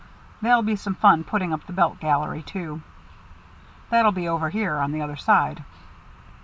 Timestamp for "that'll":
3.91-4.11